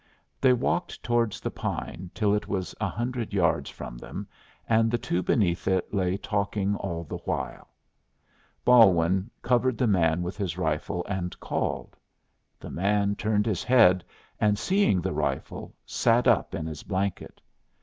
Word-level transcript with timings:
They 0.41 0.51
walked 0.53 1.03
towards 1.03 1.39
the 1.39 1.51
pine 1.51 2.09
till 2.15 2.33
it 2.33 2.47
was 2.47 2.73
a 2.81 2.89
hundred 2.89 3.35
yards 3.35 3.69
from 3.69 3.99
them, 3.99 4.27
and 4.67 4.89
the 4.89 4.97
two 4.97 5.21
beneath 5.21 5.67
it 5.67 5.93
lay 5.93 6.17
talking 6.17 6.75
all 6.77 7.03
the 7.03 7.19
while. 7.19 7.67
Balwin 8.65 9.29
covered 9.43 9.77
the 9.77 9.85
man 9.85 10.23
with 10.23 10.37
his 10.37 10.57
rifle 10.57 11.05
and 11.07 11.39
called. 11.39 11.95
The 12.59 12.71
man 12.71 13.15
turned 13.15 13.45
his 13.45 13.63
head, 13.63 14.03
and 14.39 14.57
seeing 14.57 15.01
the 15.01 15.13
rifle, 15.13 15.75
sat 15.85 16.27
up 16.27 16.55
in 16.55 16.65
his 16.65 16.81
blanket. 16.81 17.39